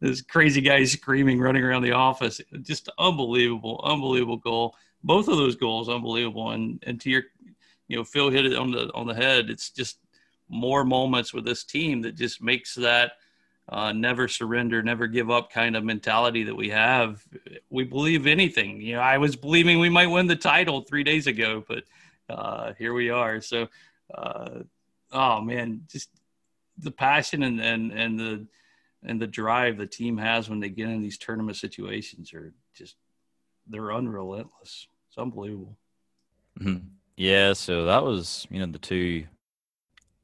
[0.00, 2.40] this crazy guy screaming, running around the office.
[2.62, 4.76] Just unbelievable, unbelievable goal.
[5.02, 6.50] Both of those goals, unbelievable.
[6.50, 7.22] And and to your,
[7.88, 9.48] you know, Phil hit it on the on the head.
[9.48, 9.98] It's just
[10.48, 13.12] more moments with this team that just makes that
[13.68, 17.22] uh, never surrender, never give up kind of mentality that we have,
[17.68, 18.80] we believe anything.
[18.80, 21.84] You know, I was believing we might win the title three days ago, but
[22.30, 23.40] uh, here we are.
[23.42, 23.68] So,
[24.14, 24.60] uh,
[25.12, 26.08] oh man, just
[26.78, 28.46] the passion and, and, and the,
[29.04, 32.96] and the drive the team has when they get in these tournament situations are just,
[33.66, 34.88] they're unrelentless.
[35.08, 35.76] It's unbelievable.
[36.58, 36.86] Mm-hmm.
[37.16, 37.52] Yeah.
[37.52, 39.26] So that was, you know, the two,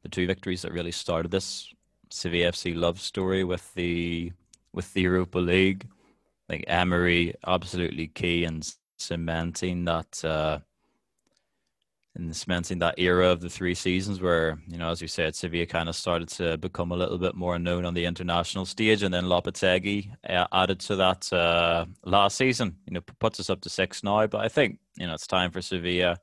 [0.05, 1.75] the two victories that really started this
[2.11, 4.33] Sevilla FC love story with the
[4.73, 5.89] with the Europa League.
[6.49, 8.61] Like Emery, absolutely key in
[8.99, 10.59] cementing that uh,
[12.17, 15.65] in cementing that era of the three seasons where you know, as you said, Sevilla
[15.65, 19.13] kind of started to become a little bit more known on the international stage, and
[19.13, 22.77] then Lopetegui uh, added to that uh, last season.
[22.87, 24.27] You know, puts us up to six now.
[24.27, 26.19] But I think you know it's time for Sevilla.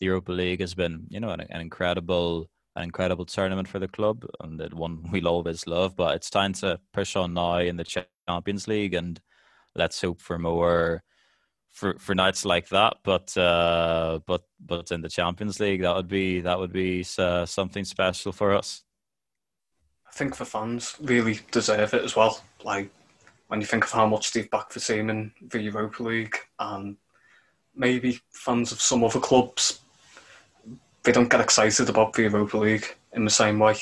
[0.00, 3.88] The Europa League has been you know an, an incredible an incredible tournament for the
[3.88, 5.96] club and that one we'll always love.
[5.96, 9.20] But it's time to push on now in the Champions League and
[9.74, 11.02] let's hope for more
[11.70, 12.98] for for nights like that.
[13.02, 17.46] But uh, but but in the Champions League, that would be that would be uh,
[17.46, 18.82] something special for us.
[20.06, 22.42] I think the fans really deserve it as well.
[22.62, 22.90] Like
[23.48, 26.96] when you think of how much they've backed the team in the Europa League, and
[27.74, 29.80] maybe fans of some other clubs
[31.02, 33.76] they don't get excited about the Europa League in the same way.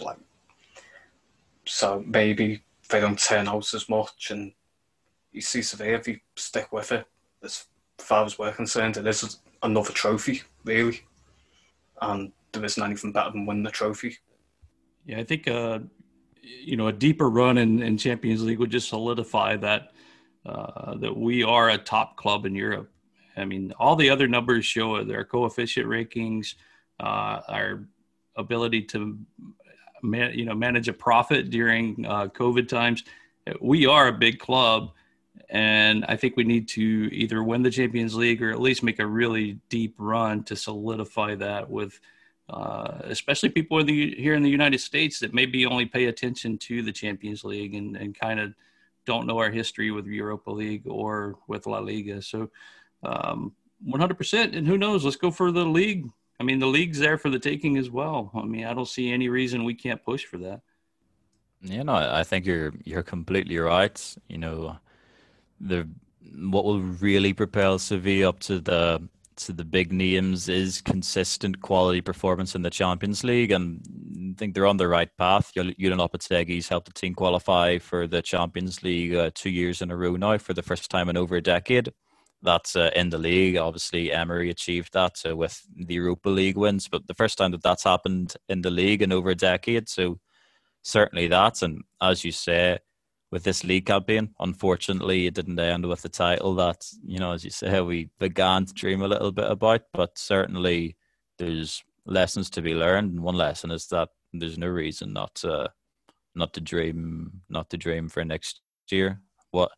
[0.00, 0.18] Like,
[1.66, 4.52] so maybe they don't turn out as much, and
[5.32, 7.06] you see Sevilla if you stick with it.
[7.42, 7.66] As
[7.98, 11.02] far as we're concerned, it is another trophy, really,
[12.00, 14.18] and there isn't anything better than winning the trophy.
[15.06, 15.80] Yeah, I think uh,
[16.42, 19.92] you know a deeper run in, in Champions League would just solidify that
[20.46, 22.90] uh, that we are a top club in Europe.
[23.36, 25.04] I mean, all the other numbers show.
[25.04, 26.54] Their coefficient rankings,
[26.98, 27.84] uh, our
[28.36, 29.18] ability to,
[30.02, 33.04] man, you know, manage a profit during uh, COVID times.
[33.60, 34.92] We are a big club,
[35.48, 38.98] and I think we need to either win the Champions League or at least make
[38.98, 41.98] a really deep run to solidify that with.
[42.48, 46.58] Uh, especially people in the, here in the United States that maybe only pay attention
[46.58, 48.52] to the Champions League and, and kind of
[49.06, 52.20] don't know our history with Europa League or with La Liga.
[52.20, 52.50] So
[53.02, 53.52] um,
[53.86, 54.56] 100%.
[54.56, 55.04] And who knows?
[55.04, 56.08] Let's go for the league.
[56.38, 58.30] I mean, the league's there for the taking as well.
[58.34, 60.62] I mean, I don't see any reason we can't push for that.
[61.62, 64.16] Yeah, no, I think you're you're completely right.
[64.28, 64.78] You know,
[65.60, 65.86] the
[66.34, 72.00] what will really propel Sevilla up to the to the big names is consistent quality
[72.00, 73.82] performance in the Champions League, and
[74.32, 75.52] I think they're on the right path.
[75.54, 79.96] Julen Lopetegui's helped the team qualify for the Champions League uh, two years in a
[79.96, 81.92] row now for the first time in over a decade
[82.42, 83.56] that's uh, in the league.
[83.56, 87.62] Obviously, Emery achieved that uh, with the Europa League wins, but the first time that
[87.62, 89.88] that's happened in the league in over a decade.
[89.88, 90.18] So
[90.82, 92.78] certainly that, and as you say,
[93.30, 97.44] with this league campaign, unfortunately, it didn't end with the title that you know, as
[97.44, 99.82] you say, we began to dream a little bit about.
[99.92, 100.96] But certainly,
[101.38, 105.70] there's lessons to be learned, and one lesson is that there's no reason not to
[106.34, 108.60] not to dream, not to dream for next
[108.90, 109.20] year.
[109.50, 109.70] What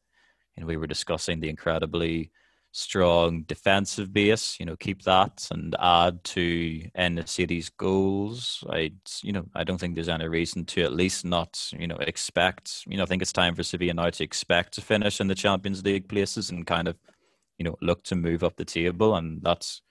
[0.63, 2.31] know, we were discussing the incredibly
[2.73, 8.64] strong defensive base, you know, keep that and add to En-Nesyri's goals.
[8.68, 8.93] I,
[9.23, 12.85] you know, I don't think there's any reason to at least not, you know, expect.
[12.87, 15.35] You know, I think it's time for Sevilla now to expect to finish in the
[15.35, 16.97] Champions League places and kind of,
[17.59, 19.83] you know, look to move up the table, and that's.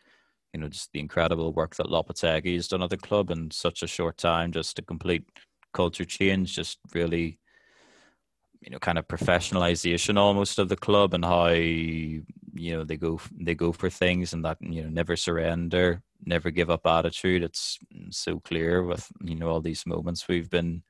[0.53, 3.83] You know, just the incredible work that Lopetegui has done at the club in such
[3.83, 5.23] a short time, just a complete
[5.73, 7.39] culture change, just really
[8.61, 11.47] you know kind of professionalization almost of the club and how
[12.53, 16.51] you know they go they go for things and that you know never surrender never
[16.51, 17.43] give up attitude.
[17.43, 17.79] It's
[18.09, 20.83] so clear with you know all these moments we've been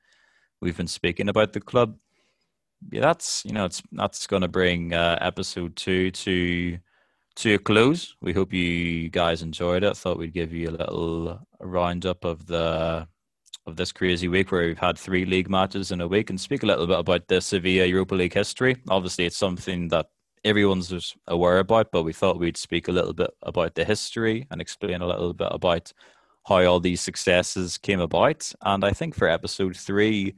[0.60, 1.96] we've been speaking about the club.
[2.90, 6.78] Yeah that's you know it's that's going to bring uh, episode 2 to
[7.36, 8.14] to a close.
[8.20, 9.90] We hope you guys enjoyed it.
[9.90, 13.08] I thought we'd give you a little roundup of the
[13.66, 16.64] of this crazy week where we've had three league matches in a week and speak
[16.64, 18.76] a little bit about the Sevilla Europa League history.
[18.88, 20.06] Obviously, it's something that
[20.44, 24.60] everyone's aware about, but we thought we'd speak a little bit about the history and
[24.60, 25.92] explain a little bit about
[26.46, 28.52] how all these successes came about.
[28.62, 30.34] And I think for episode three,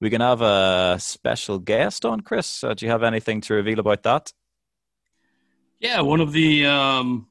[0.00, 2.20] we can have a special guest on.
[2.20, 4.32] Chris, uh, do you have anything to reveal about that?
[5.78, 7.26] Yeah, one of the um,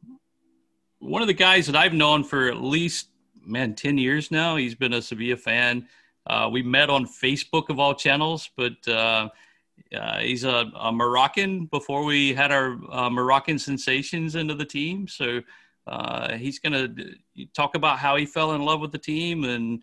[1.00, 3.08] one of the guys that I've known for at least
[3.46, 4.56] man, 10 years now.
[4.56, 5.88] He's been a Sevilla fan.
[6.26, 9.30] Uh, we met on Facebook of all channels, but uh,
[9.96, 15.08] uh, he's a, a, Moroccan before we had our uh, Moroccan sensations into the team.
[15.08, 15.42] So
[15.88, 19.82] uh, he's going to talk about how he fell in love with the team and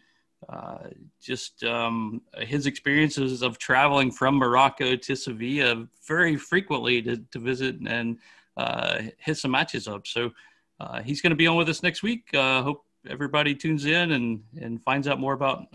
[0.49, 0.89] uh,
[1.21, 7.77] just um, his experiences of traveling from Morocco to Sevilla very frequently to, to visit
[7.87, 8.19] and
[8.57, 10.07] uh, hit some matches up.
[10.07, 10.33] So
[10.81, 12.29] uh, he's going to be on with us next week.
[12.35, 15.67] Hope everybody tunes in and, and finds out more about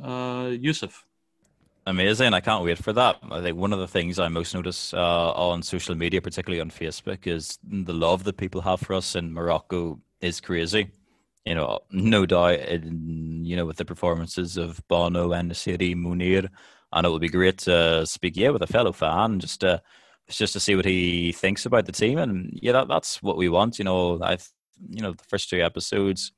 [0.59, 1.04] Yusuf.
[1.87, 2.33] Amazing.
[2.33, 3.17] I can't wait for that.
[3.29, 6.71] I think one of the things I most notice uh, on social media, particularly on
[6.71, 10.89] Facebook, is the love that people have for us in Morocco is crazy.
[11.45, 16.49] You know, no doubt, in, you know, with the performances of Bono En-Nesyri Munir,
[16.91, 19.79] and it would be great to speak, yeah, with a fellow fan, just to,
[20.27, 22.17] just to see what he thinks about the team.
[22.17, 23.77] And yeah, that, that's what we want.
[23.77, 24.39] You know, I,
[24.89, 26.31] you know, the first two episodes,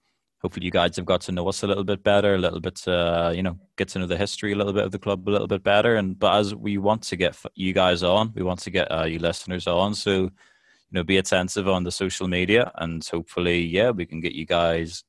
[0.47, 2.87] hopefully you guys have got to know us a little bit better, a little bit,
[2.87, 5.29] uh, you know, get to know the history a little bit of the club a
[5.29, 5.97] little bit better.
[5.97, 9.03] And but as we want to get you guys on, we want to get uh,
[9.03, 9.93] you listeners on.
[9.93, 14.31] So, you know, be attentive on the social media, and hopefully, yeah, we can get
[14.31, 15.03] you guys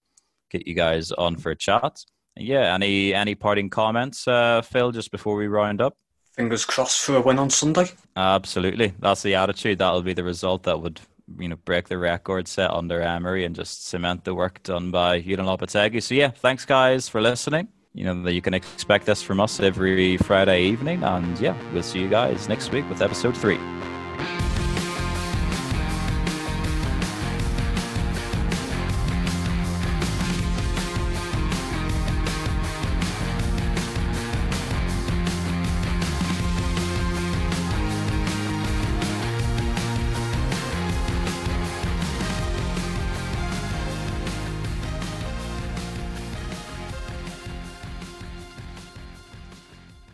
[0.50, 2.04] get you guys on for a chat.
[2.36, 5.96] Yeah, any any parting comments, uh, Phil, just before we round up?
[6.34, 7.86] Fingers crossed for a win on Sunday.
[8.16, 9.78] Absolutely, that's the attitude.
[9.78, 11.00] That'll be the result that would
[11.38, 15.20] you know break the record set under Emery and just cement the work done by
[15.20, 16.02] Julen Lopetegui.
[16.02, 17.68] So yeah, thanks guys for listening.
[17.94, 21.82] You know that you can expect this from us every Friday evening, and yeah, we'll
[21.82, 23.58] see you guys next week with episode three.